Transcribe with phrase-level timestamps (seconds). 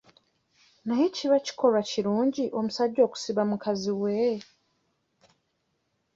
[0.87, 4.15] Naye kiba kikolwa kirungi omusajja okusiba mukazi we?